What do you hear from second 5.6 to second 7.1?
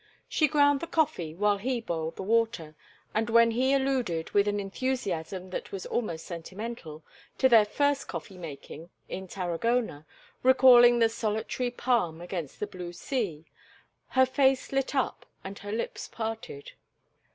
was almost sentimental,